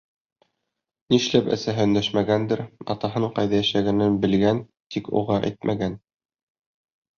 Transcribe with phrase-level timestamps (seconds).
[1.13, 2.63] Нишләп әсәһе өндәшмәгәндер,
[2.95, 4.65] атаһының ҡайҙа йәшәгәнен белгән,
[4.97, 6.03] тик уға әйтмәгән.